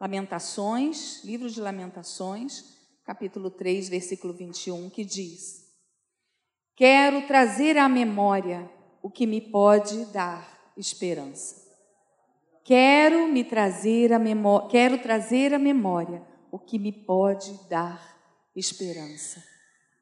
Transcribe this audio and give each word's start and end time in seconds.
Lamentações, 0.00 1.22
livro 1.24 1.50
de 1.50 1.60
Lamentações, 1.60 2.64
capítulo 3.04 3.50
3, 3.50 3.90
versículo 3.90 4.32
21, 4.32 4.88
que 4.88 5.04
diz: 5.04 5.66
Quero 6.74 7.26
trazer 7.26 7.76
à 7.76 7.86
memória 7.86 8.66
o 9.02 9.10
que 9.10 9.26
me 9.26 9.42
pode 9.42 10.06
dar 10.06 10.72
esperança. 10.74 11.68
Quero 12.64 13.28
me 13.28 13.44
trazer 13.44 14.10
a 14.14 14.18
memória, 14.18 14.68
quero 14.70 15.02
trazer 15.02 15.52
à 15.52 15.58
memória 15.58 16.26
o 16.50 16.58
que 16.58 16.78
me 16.78 16.92
pode 16.92 17.52
dar 17.68 18.18
esperança. 18.56 19.44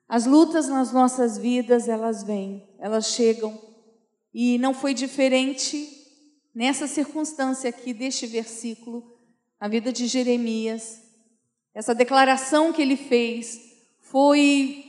As 0.09 0.27
lutas 0.27 0.69
nas 0.69 0.93
nossas 0.93 1.37
vidas, 1.37 1.89
elas 1.89 2.23
vêm, 2.23 2.73
elas 2.79 3.07
chegam, 3.07 3.61
e 4.33 4.59
não 4.59 4.73
foi 4.73 4.95
diferente 4.95 5.89
nessa 6.55 6.87
circunstância 6.87 7.69
aqui 7.69 7.93
deste 7.93 8.29
versículo, 8.29 9.18
na 9.61 9.69
vida 9.69 9.93
de 9.93 10.07
Jeremias. 10.07 11.03
Essa 11.75 11.95
declaração 11.95 12.73
que 12.73 12.83
ele 12.83 12.97
fez 12.97 13.61
foi 14.01 14.85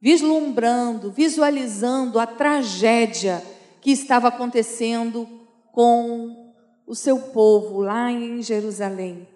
vislumbrando, 0.00 1.10
visualizando 1.10 2.18
a 2.18 2.26
tragédia 2.26 3.42
que 3.80 3.90
estava 3.90 4.28
acontecendo 4.28 5.28
com 5.72 6.54
o 6.86 6.94
seu 6.94 7.18
povo 7.18 7.80
lá 7.80 8.10
em 8.10 8.42
Jerusalém. 8.42 9.28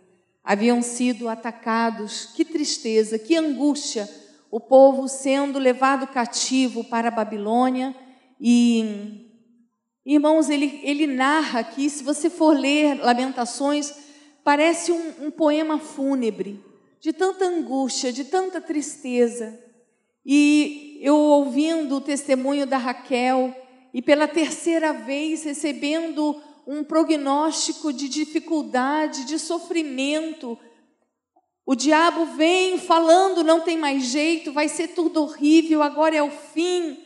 Haviam 0.43 0.83
sido 0.83 1.29
atacados, 1.29 2.27
que 2.35 2.45
tristeza, 2.45 3.19
que 3.19 3.37
angústia, 3.37 4.09
o 4.51 4.59
povo 4.59 5.09
sendo 5.09 5.59
levado 5.59 6.07
cativo 6.07 6.85
para 6.85 7.09
a 7.09 7.13
Babilônia. 7.13 7.95
E, 8.41 9.31
irmãos, 10.05 10.51
ele, 10.51 10.81
ele 10.83 11.07
narra 11.07 11.61
aqui, 11.61 11.89
se 11.89 12.03
você 12.03 12.29
for 12.29 12.57
ler 12.57 12.99
Lamentações, 13.01 13.95
parece 14.45 14.93
um, 14.93 15.27
um 15.27 15.31
poema 15.31 15.79
fúnebre, 15.79 16.63
de 17.01 17.13
tanta 17.13 17.45
angústia, 17.45 18.13
de 18.13 18.25
tanta 18.25 18.61
tristeza. 18.61 19.59
E 20.25 20.99
eu 21.03 21.17
ouvindo 21.17 21.97
o 21.97 22.01
testemunho 22.01 22.67
da 22.67 22.79
Raquel, 22.79 23.55
e 23.93 24.01
pela 24.01 24.27
terceira 24.27 24.93
vez 24.93 25.45
recebendo 25.45 26.41
um 26.67 26.85
prognóstico 26.85 27.93
de 27.93 28.09
dificuldade, 28.09 29.25
de 29.25 29.39
sofrimento, 29.39 30.59
o 31.65 31.75
diabo 31.75 32.27
vem 32.37 32.77
falando, 32.77 33.45
não 33.45 33.61
tem 33.61 33.77
mais 33.77 34.05
jeito, 34.05 34.53
vai 34.53 34.69
ser 34.69 34.89
tudo 34.89 35.23
horrível, 35.23 35.83
agora 35.83 36.17
é 36.17 36.23
o 36.23 36.31
fim. 36.31 36.99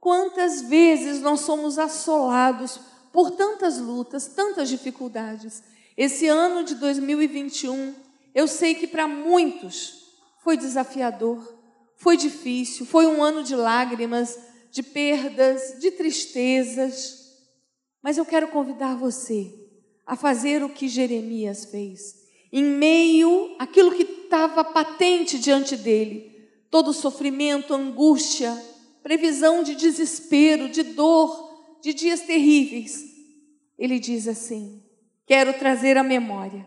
Quantas 0.00 0.62
vezes 0.62 1.20
nós 1.20 1.40
somos 1.40 1.78
assolados 1.78 2.80
por 3.12 3.30
tantas 3.30 3.78
lutas, 3.78 4.26
tantas 4.26 4.68
dificuldades. 4.68 5.62
Esse 5.96 6.26
ano 6.26 6.64
de 6.64 6.74
2021, 6.76 7.94
eu 8.34 8.48
sei 8.48 8.74
que 8.74 8.86
para 8.86 9.06
muitos 9.06 10.02
foi 10.42 10.56
desafiador, 10.56 11.40
foi 11.96 12.16
difícil, 12.16 12.86
foi 12.86 13.06
um 13.06 13.22
ano 13.22 13.42
de 13.44 13.54
lágrimas, 13.54 14.38
de 14.70 14.82
perdas, 14.82 15.78
de 15.78 15.90
tristezas. 15.90 17.20
Mas 18.02 18.18
eu 18.18 18.24
quero 18.24 18.48
convidar 18.48 18.96
você 18.96 19.52
a 20.06 20.16
fazer 20.16 20.62
o 20.64 20.68
que 20.68 20.88
Jeremias 20.88 21.66
fez. 21.66 22.22
Em 22.52 22.64
meio 22.64 23.54
àquilo 23.58 23.94
que 23.94 24.02
estava 24.02 24.64
patente 24.64 25.38
diante 25.38 25.76
dele, 25.76 26.32
todo 26.70 26.92
sofrimento, 26.92 27.74
angústia, 27.74 28.52
previsão 29.02 29.62
de 29.62 29.74
desespero, 29.74 30.68
de 30.68 30.82
dor, 30.82 31.78
de 31.82 31.92
dias 31.92 32.20
terríveis, 32.20 33.04
ele 33.78 33.98
diz 33.98 34.26
assim: 34.28 34.81
Quero 35.26 35.54
trazer 35.54 35.96
à 35.96 36.02
memória 36.02 36.66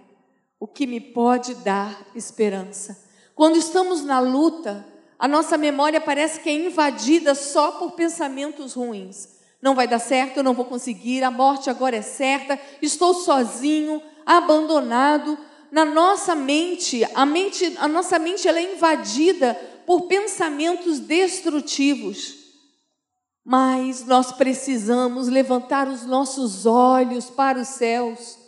o 0.60 0.68
que 0.68 0.88
me 0.88 1.00
pode 1.00 1.56
dar 1.56 2.08
esperança. 2.16 3.04
Quando 3.36 3.58
estamos 3.58 4.04
na 4.04 4.20
luta, 4.20 4.86
a 5.20 5.28
nossa 5.28 5.58
memória 5.58 6.00
parece 6.00 6.40
que 6.40 6.50
é 6.50 6.54
invadida 6.54 7.36
só 7.36 7.74
por 7.74 7.92
pensamentos 7.92 8.74
ruins. 8.74 9.36
Não 9.62 9.76
vai 9.76 9.88
dar 9.88 10.00
certo, 10.00 10.38
eu 10.38 10.44
não 10.44 10.54
vou 10.54 10.66
conseguir, 10.66 11.24
a 11.24 11.32
morte 11.32 11.70
agora 11.70 11.98
é 11.98 12.02
certa, 12.02 12.60
estou 12.82 13.14
sozinho, 13.14 14.02
abandonado. 14.26 15.38
Na 15.72 15.84
nossa 15.84 16.34
mente, 16.34 17.06
a 17.14 17.26
mente, 17.26 17.76
a 17.78 17.88
nossa 17.88 18.18
mente 18.18 18.48
ela 18.48 18.60
é 18.60 18.74
invadida 18.74 19.54
por 19.86 20.04
pensamentos 20.04 21.00
destrutivos. 21.00 22.36
Mas 23.44 24.06
nós 24.06 24.32
precisamos 24.32 25.28
levantar 25.28 25.88
os 25.88 26.06
nossos 26.06 26.66
olhos 26.66 27.30
para 27.30 27.60
os 27.60 27.68
céus 27.68 28.45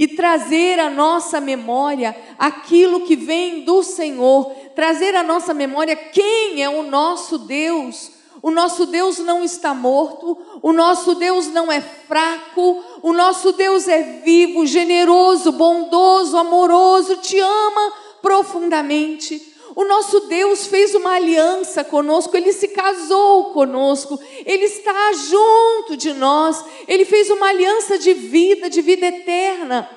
e 0.00 0.08
trazer 0.08 0.78
à 0.80 0.88
nossa 0.88 1.42
memória 1.42 2.16
aquilo 2.38 3.02
que 3.02 3.14
vem 3.14 3.66
do 3.66 3.82
Senhor, 3.82 4.50
trazer 4.74 5.14
à 5.14 5.22
nossa 5.22 5.52
memória 5.52 5.94
quem 5.94 6.62
é 6.62 6.70
o 6.70 6.82
nosso 6.84 7.36
Deus. 7.36 8.10
O 8.40 8.50
nosso 8.50 8.86
Deus 8.86 9.18
não 9.18 9.44
está 9.44 9.74
morto, 9.74 10.38
o 10.62 10.72
nosso 10.72 11.14
Deus 11.16 11.48
não 11.48 11.70
é 11.70 11.82
fraco, 11.82 12.82
o 13.02 13.12
nosso 13.12 13.52
Deus 13.52 13.86
é 13.86 14.22
vivo, 14.24 14.64
generoso, 14.64 15.52
bondoso, 15.52 16.38
amoroso, 16.38 17.18
te 17.18 17.38
ama 17.38 17.92
profundamente. 18.22 19.49
O 19.80 19.84
nosso 19.86 20.20
Deus 20.20 20.66
fez 20.66 20.94
uma 20.94 21.14
aliança 21.14 21.82
conosco, 21.82 22.36
ele 22.36 22.52
se 22.52 22.68
casou 22.68 23.46
conosco, 23.54 24.20
ele 24.44 24.66
está 24.66 25.10
junto 25.14 25.96
de 25.96 26.12
nós, 26.12 26.62
ele 26.86 27.06
fez 27.06 27.30
uma 27.30 27.48
aliança 27.48 27.98
de 27.98 28.12
vida, 28.12 28.68
de 28.68 28.82
vida 28.82 29.06
eterna, 29.06 29.88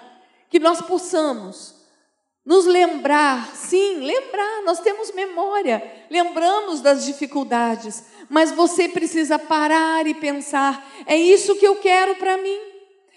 que 0.49 0.57
nós 0.57 0.79
possamos 0.79 1.75
nos 2.45 2.65
lembrar, 2.65 3.53
sim, 3.57 3.95
lembrar, 3.95 4.61
nós 4.63 4.79
temos 4.79 5.11
memória, 5.11 5.83
lembramos 6.09 6.79
das 6.79 7.03
dificuldades, 7.03 8.05
mas 8.29 8.53
você 8.53 8.87
precisa 8.87 9.37
parar 9.37 10.07
e 10.07 10.13
pensar: 10.13 10.81
é 11.05 11.17
isso 11.17 11.57
que 11.57 11.67
eu 11.67 11.75
quero 11.75 12.15
para 12.15 12.37
mim, 12.37 12.59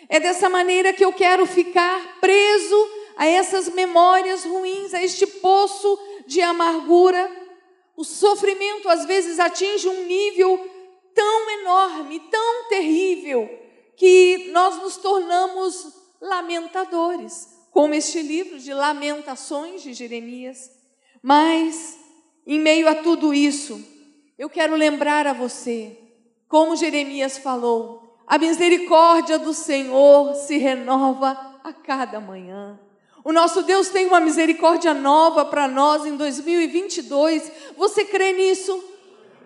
é 0.09 0.19
dessa 0.19 0.51
maneira 0.51 0.93
que 0.93 1.05
eu 1.05 1.13
quero 1.13 1.47
ficar 1.47 2.19
preso 2.21 2.91
a 3.17 3.25
essas 3.25 3.69
memórias 3.69 4.45
ruins, 4.45 4.93
a 4.93 5.03
este 5.03 5.29
poço 5.29 5.99
de 6.27 6.41
amargura. 6.41 7.31
O 7.97 8.05
sofrimento 8.05 8.89
às 8.89 9.05
vezes 9.05 9.39
atinge 9.39 9.89
um 9.89 10.05
nível 10.05 10.71
tão 11.15 11.51
enorme, 11.61 12.21
tão 12.31 12.69
terrível, 12.69 13.49
que 13.97 14.51
nós 14.53 14.77
nos 14.83 14.99
tornamos 14.99 15.95
lamentadores, 16.21 17.49
como 17.71 17.95
este 17.95 18.21
livro 18.21 18.59
de 18.59 18.73
Lamentações 18.75 19.83
de 19.83 19.95
Jeremias. 19.95 20.71
Mas, 21.23 21.99
em 22.47 22.61
meio 22.61 22.89
a 22.89 22.95
tudo 22.95 23.33
isso, 23.33 23.83
eu 24.39 24.51
quero 24.51 24.77
lembrar 24.77 25.27
a 25.27 25.33
você, 25.33 25.99
como 26.47 26.77
Jeremias 26.77 27.39
falou, 27.39 28.19
a 28.27 28.39
misericórdia 28.39 29.39
do 29.39 29.55
Senhor 29.55 30.35
se 30.35 30.59
renova 30.59 31.31
a 31.65 31.73
cada 31.73 32.21
manhã. 32.21 32.79
O 33.27 33.33
nosso 33.33 33.63
Deus 33.63 33.89
tem 33.89 34.07
uma 34.07 34.21
misericórdia 34.21 34.95
nova 34.95 35.45
para 35.45 35.67
nós 35.67 36.07
em 36.07 36.15
2022. 36.17 37.51
Você 37.77 38.05
crê 38.05 38.33
nisso? 38.33 38.81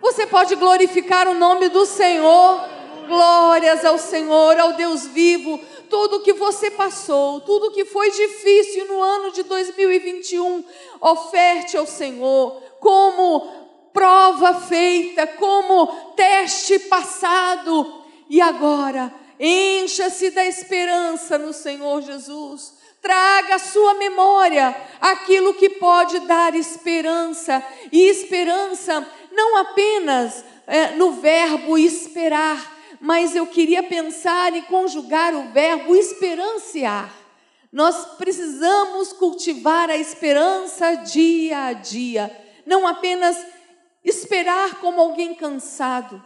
Você 0.02 0.26
pode 0.26 0.54
glorificar 0.54 1.26
o 1.26 1.32
nome 1.32 1.70
do 1.70 1.86
Senhor. 1.86 2.60
Glórias 3.08 3.82
ao 3.82 3.96
Senhor, 3.96 4.60
ao 4.60 4.74
Deus 4.74 5.06
vivo. 5.06 5.58
Tudo 5.88 6.20
que 6.20 6.34
você 6.34 6.70
passou, 6.70 7.40
tudo 7.40 7.70
que 7.70 7.86
foi 7.86 8.10
difícil 8.10 8.86
no 8.86 9.00
ano 9.00 9.32
de 9.32 9.44
2021, 9.44 10.62
oferte 11.00 11.78
ao 11.78 11.86
Senhor 11.86 12.62
como 12.80 13.50
prova 13.94 14.60
feita, 14.60 15.26
como 15.26 15.86
teste 16.14 16.78
passado. 16.80 18.04
E 18.28 18.42
agora, 18.42 19.10
encha-se 19.40 20.28
da 20.28 20.44
esperança 20.44 21.38
no 21.38 21.54
Senhor 21.54 22.02
Jesus 22.02 22.78
Traga 23.00 23.54
à 23.54 23.58
sua 23.58 23.94
memória 23.94 24.76
aquilo 25.00 25.54
que 25.54 25.70
pode 25.70 26.20
dar 26.20 26.54
esperança, 26.54 27.64
e 27.90 28.02
esperança 28.02 29.06
não 29.32 29.56
apenas 29.56 30.44
é, 30.66 30.88
no 30.92 31.12
verbo 31.12 31.78
esperar, 31.78 32.78
mas 33.00 33.34
eu 33.34 33.46
queria 33.46 33.82
pensar 33.82 34.54
e 34.54 34.62
conjugar 34.62 35.34
o 35.34 35.50
verbo 35.50 35.96
esperanciar. 35.96 37.10
Nós 37.72 38.16
precisamos 38.16 39.12
cultivar 39.12 39.88
a 39.88 39.96
esperança 39.96 40.96
dia 40.96 41.66
a 41.66 41.72
dia, 41.72 42.30
não 42.66 42.86
apenas 42.86 43.36
esperar 44.04 44.80
como 44.80 45.00
alguém 45.00 45.34
cansado. 45.34 46.22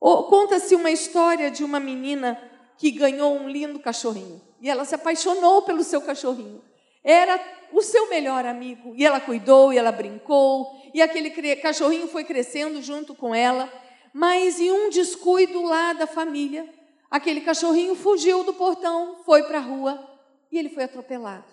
Conta-se 0.00 0.74
uma 0.74 0.90
história 0.90 1.50
de 1.50 1.62
uma 1.62 1.78
menina 1.78 2.40
que 2.78 2.90
ganhou 2.90 3.36
um 3.36 3.48
lindo 3.48 3.78
cachorrinho. 3.78 4.40
E 4.60 4.68
ela 4.68 4.84
se 4.84 4.94
apaixonou 4.94 5.62
pelo 5.62 5.82
seu 5.82 6.00
cachorrinho. 6.00 6.62
Era 7.04 7.40
o 7.72 7.82
seu 7.82 8.08
melhor 8.08 8.44
amigo. 8.44 8.94
E 8.96 9.04
ela 9.04 9.20
cuidou, 9.20 9.72
e 9.72 9.78
ela 9.78 9.90
brincou, 9.90 10.66
e 10.94 11.00
aquele 11.00 11.30
cachorrinho 11.56 12.06
foi 12.06 12.24
crescendo 12.24 12.80
junto 12.82 13.14
com 13.14 13.34
ela. 13.34 13.72
Mas 14.12 14.60
em 14.60 14.70
um 14.70 14.90
descuido 14.90 15.62
lá 15.62 15.92
da 15.92 16.06
família, 16.06 16.68
aquele 17.10 17.40
cachorrinho 17.40 17.94
fugiu 17.94 18.44
do 18.44 18.52
portão, 18.52 19.16
foi 19.24 19.42
para 19.44 19.58
a 19.58 19.62
rua 19.62 20.12
e 20.50 20.58
ele 20.58 20.68
foi 20.68 20.84
atropelado. 20.84 21.46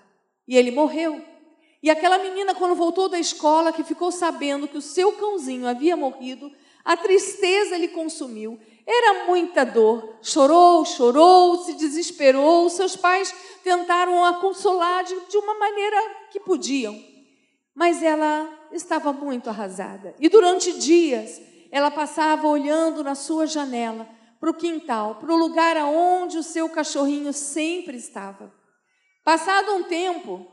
E 0.46 0.58
ele 0.58 0.72
morreu. 0.72 1.24
E 1.82 1.90
aquela 1.90 2.18
menina, 2.18 2.54
quando 2.54 2.76
voltou 2.76 3.08
da 3.08 3.18
escola, 3.18 3.72
que 3.72 3.84
ficou 3.84 4.12
sabendo 4.12 4.68
que 4.68 4.78
o 4.78 4.82
seu 4.82 5.14
cãozinho 5.14 5.66
havia 5.66 5.96
morrido, 5.96 6.52
a 6.84 6.98
tristeza 6.98 7.78
lhe 7.78 7.88
consumiu. 7.88 8.60
Era 8.92 9.26
muita 9.28 9.64
dor. 9.64 10.18
Chorou, 10.20 10.84
chorou, 10.84 11.64
se 11.64 11.76
desesperou. 11.76 12.68
Seus 12.72 12.96
pais 12.96 13.32
tentaram 13.64 14.26
a 14.26 14.40
consolar 14.40 15.04
de, 15.04 15.14
de 15.28 15.38
uma 15.38 15.54
maneira 15.60 15.98
que 16.32 16.40
podiam. 16.40 17.00
Mas 17.76 18.02
ela 18.02 18.52
estava 18.72 19.14
muito 19.14 19.48
arrasada. 19.48 20.16
E 20.20 20.28
durante 20.28 20.74
dias, 20.80 21.40
ela 21.72 21.92
passava 21.92 22.48
olhando 22.48 23.04
na 23.04 23.14
sua 23.14 23.46
janela 23.46 24.10
para 24.40 24.50
o 24.50 24.56
quintal, 24.56 25.16
para 25.16 25.32
o 25.32 25.38
lugar 25.38 25.78
aonde 25.78 26.40
o 26.40 26.44
seu 26.44 26.68
cachorrinho 26.68 27.32
sempre 27.32 27.96
estava. 27.96 28.52
Passado 29.24 29.72
um 29.76 29.84
tempo, 29.84 30.48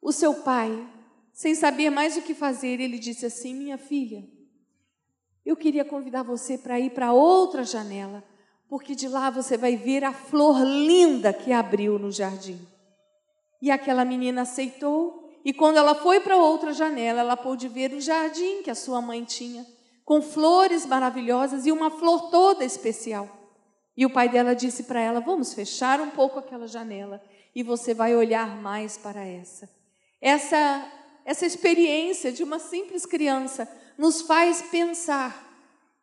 o 0.00 0.12
seu 0.12 0.32
pai, 0.32 0.86
sem 1.32 1.56
saber 1.56 1.90
mais 1.90 2.16
o 2.16 2.22
que 2.22 2.34
fazer, 2.34 2.80
ele 2.80 3.00
disse 3.00 3.26
assim: 3.26 3.52
Minha 3.52 3.78
filha, 3.78 4.22
eu 5.48 5.56
queria 5.56 5.82
convidar 5.82 6.22
você 6.22 6.58
para 6.58 6.78
ir 6.78 6.90
para 6.90 7.10
outra 7.10 7.64
janela, 7.64 8.22
porque 8.68 8.94
de 8.94 9.08
lá 9.08 9.30
você 9.30 9.56
vai 9.56 9.76
ver 9.76 10.04
a 10.04 10.12
flor 10.12 10.62
linda 10.62 11.32
que 11.32 11.52
abriu 11.52 11.98
no 11.98 12.12
jardim. 12.12 12.60
E 13.62 13.70
aquela 13.70 14.04
menina 14.04 14.42
aceitou, 14.42 15.26
e 15.42 15.54
quando 15.54 15.78
ela 15.78 15.94
foi 15.94 16.20
para 16.20 16.36
outra 16.36 16.74
janela, 16.74 17.20
ela 17.20 17.34
pôde 17.34 17.66
ver 17.66 17.94
o 17.94 18.00
jardim 18.00 18.62
que 18.62 18.70
a 18.70 18.74
sua 18.74 19.00
mãe 19.00 19.24
tinha, 19.24 19.64
com 20.04 20.20
flores 20.20 20.84
maravilhosas 20.84 21.64
e 21.64 21.72
uma 21.72 21.88
flor 21.88 22.28
toda 22.28 22.62
especial. 22.62 23.26
E 23.96 24.04
o 24.04 24.10
pai 24.10 24.28
dela 24.28 24.54
disse 24.54 24.82
para 24.82 25.00
ela: 25.00 25.18
Vamos 25.18 25.54
fechar 25.54 25.98
um 25.98 26.10
pouco 26.10 26.38
aquela 26.38 26.68
janela 26.68 27.22
e 27.54 27.62
você 27.62 27.94
vai 27.94 28.14
olhar 28.14 28.60
mais 28.60 28.98
para 28.98 29.24
essa. 29.24 29.66
Essa, 30.20 30.92
essa 31.24 31.46
experiência 31.46 32.30
de 32.30 32.44
uma 32.44 32.58
simples 32.58 33.06
criança 33.06 33.66
nos 33.98 34.22
faz 34.22 34.62
pensar 34.62 35.46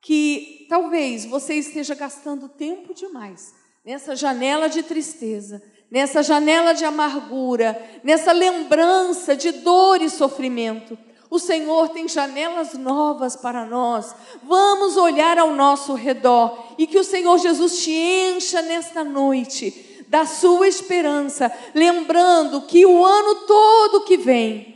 que 0.02 0.68
talvez 0.70 1.26
você 1.26 1.56
esteja 1.56 1.96
gastando 1.96 2.50
tempo 2.50 2.94
demais 2.94 3.56
nessa 3.84 4.16
janela 4.16 4.68
de 4.68 4.84
tristeza, 4.84 5.64
nessa 5.90 6.22
janela 6.22 6.74
de 6.74 6.84
amargura, 6.84 7.80
nessa 8.04 8.32
lembrança 8.32 9.36
de 9.36 9.52
dor 9.52 10.02
e 10.02 10.10
sofrimento. 10.10 10.98
O 11.30 11.40
Senhor 11.40 11.90
tem 11.90 12.08
janelas 12.08 12.74
novas 12.74 13.36
para 13.36 13.66
nós. 13.66 14.16
Vamos 14.44 14.98
olhar 14.98 15.40
ao 15.40 15.54
nosso 15.54 15.94
redor 15.94 16.76
e 16.78 16.86
que 16.86 17.00
o 17.00 17.04
Senhor 17.04 17.38
Jesus 17.40 17.84
te 17.84 17.92
encha 17.92 18.62
nesta 18.62 19.04
noite 19.04 20.04
da 20.08 20.26
sua 20.26 20.68
esperança, 20.68 21.52
lembrando 21.74 22.62
que 22.62 22.86
o 22.86 23.04
ano 23.04 23.36
todo 23.48 24.06
que 24.06 24.18
vem, 24.18 24.75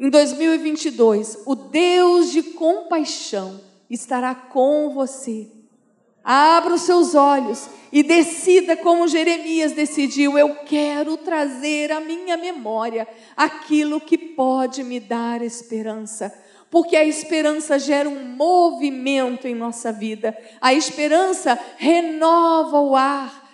em 0.00 0.08
2022, 0.08 1.40
o 1.44 1.54
Deus 1.54 2.32
de 2.32 2.42
compaixão 2.42 3.60
estará 3.90 4.34
com 4.34 4.88
você. 4.94 5.46
Abra 6.24 6.72
os 6.72 6.82
seus 6.82 7.14
olhos 7.14 7.68
e 7.92 8.02
decida 8.02 8.78
como 8.78 9.06
Jeremias 9.06 9.72
decidiu: 9.72 10.38
eu 10.38 10.54
quero 10.64 11.18
trazer 11.18 11.92
à 11.92 12.00
minha 12.00 12.38
memória 12.38 13.06
aquilo 13.36 14.00
que 14.00 14.16
pode 14.16 14.82
me 14.82 14.98
dar 14.98 15.42
esperança. 15.42 16.32
Porque 16.70 16.96
a 16.96 17.04
esperança 17.04 17.78
gera 17.78 18.08
um 18.08 18.24
movimento 18.24 19.46
em 19.46 19.54
nossa 19.54 19.92
vida, 19.92 20.34
a 20.62 20.72
esperança 20.72 21.58
renova 21.76 22.80
o 22.80 22.96
ar, 22.96 23.50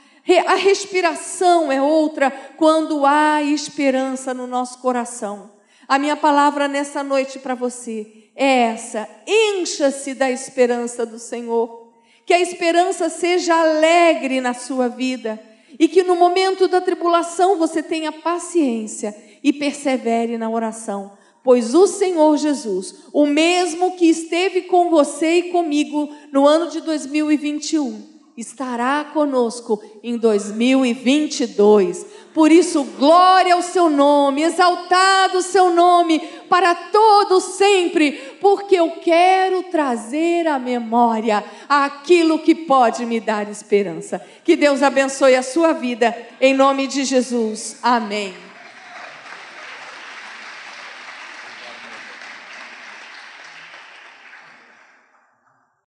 a 0.47 0.55
respiração 0.55 1.73
é 1.73 1.83
outra 1.83 2.31
quando 2.57 3.05
há 3.05 3.43
esperança 3.43 4.33
no 4.33 4.47
nosso 4.47 4.79
coração. 4.79 5.56
A 5.88 5.99
minha 5.99 6.17
palavra 6.17 6.67
nessa 6.67 7.03
noite 7.03 7.38
para 7.38 7.55
você 7.55 8.06
é 8.35 8.62
essa: 8.62 9.09
encha-se 9.27 10.15
da 10.15 10.31
esperança 10.31 11.06
do 11.06 11.19
Senhor. 11.19 11.87
Que 12.25 12.35
a 12.35 12.41
esperança 12.41 13.09
seja 13.09 13.55
alegre 13.55 14.41
na 14.41 14.53
sua 14.53 14.88
vida 14.88 15.41
e 15.79 15.87
que 15.87 16.03
no 16.03 16.17
momento 16.17 16.67
da 16.67 16.81
tribulação 16.81 17.56
você 17.56 17.83
tenha 17.83 18.11
paciência 18.11 19.15
e 19.43 19.53
persevere 19.53 20.37
na 20.37 20.50
oração, 20.50 21.12
pois 21.44 21.73
o 21.73 21.87
Senhor 21.87 22.37
Jesus, 22.37 23.05
o 23.12 23.27
mesmo 23.27 23.97
que 23.97 24.06
esteve 24.06 24.62
com 24.62 24.91
você 24.91 25.35
e 25.35 25.53
comigo 25.53 26.12
no 26.33 26.47
ano 26.47 26.69
de 26.69 26.81
2021, 26.81 28.16
estará 28.37 29.05
conosco 29.12 29.83
em 30.03 30.19
2022. 30.19 32.06
Por 32.35 32.53
isso, 32.53 32.85
glória 32.99 33.55
ao 33.55 33.62
seu 33.62 33.88
nome, 33.88 34.43
exaltado 34.43 35.38
o 35.38 35.43
seu 35.43 35.71
nome 35.71 36.19
para 36.49 36.75
todo 36.75 37.41
sempre, 37.41 38.12
porque 38.41 38.77
eu 38.77 38.91
quero 39.03 39.62
trazer 39.65 40.47
à 40.47 40.59
memória 40.59 41.43
aquilo 41.69 42.38
que 42.38 42.55
pode 42.55 43.06
me 43.06 43.21
dar 43.21 43.50
esperança. 43.50 44.21
Que 44.44 44.55
Deus 44.55 44.83
abençoe 44.83 45.35
a 45.35 45.43
sua 45.43 45.73
vida, 45.73 46.15
em 46.41 46.53
nome 46.53 46.87
de 46.87 47.05
Jesus. 47.05 47.79
Amém. 47.83 48.46